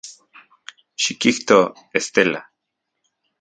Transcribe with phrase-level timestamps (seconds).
[1.03, 1.59] Xikijto,
[1.99, 2.41] Estela.